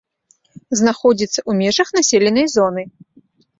[0.79, 2.81] Знаходзіцца ў межах населенай зоны.